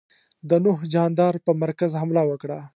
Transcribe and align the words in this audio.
د 0.49 0.51
نوح 0.65 0.79
جاندار 0.93 1.33
پر 1.45 1.53
مرکز 1.63 1.91
حمله 2.01 2.21
وکړه. 2.27 2.59